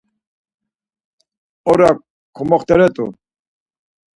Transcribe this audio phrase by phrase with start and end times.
[1.71, 1.89] Ora
[2.35, 3.05] komuxtere rt̆u.